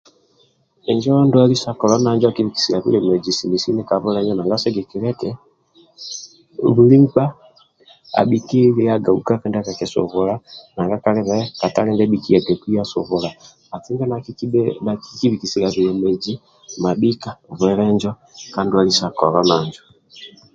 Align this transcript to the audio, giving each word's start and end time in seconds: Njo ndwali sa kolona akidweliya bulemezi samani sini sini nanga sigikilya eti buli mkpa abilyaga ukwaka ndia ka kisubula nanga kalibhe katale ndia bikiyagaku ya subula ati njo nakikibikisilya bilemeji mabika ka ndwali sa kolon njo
Njo 0.95 1.13
ndwali 1.25 1.55
sa 1.63 1.71
kolona 1.79 2.09
akidweliya 2.13 2.83
bulemezi 2.83 3.31
samani 3.37 3.59
sini 3.61 3.63
sini 3.63 3.81
nanga 4.25 4.61
sigikilya 4.61 5.09
eti 5.13 5.29
buli 6.75 6.95
mkpa 7.03 7.25
abilyaga 8.19 9.09
ukwaka 9.17 9.45
ndia 9.47 9.65
ka 9.67 9.73
kisubula 9.79 10.35
nanga 10.75 10.97
kalibhe 11.03 11.37
katale 11.59 11.89
ndia 11.91 12.11
bikiyagaku 12.13 12.67
ya 12.77 12.83
subula 12.91 13.29
ati 13.75 13.89
njo 13.93 14.05
nakikibikisilya 14.85 15.69
bilemeji 15.75 16.33
mabika 16.83 17.29
ka 18.53 18.61
ndwali 18.65 18.91
sa 18.99 19.07
kolon 19.19 19.63
njo 19.67 19.81